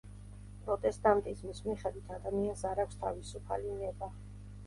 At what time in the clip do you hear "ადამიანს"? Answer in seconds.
2.17-2.65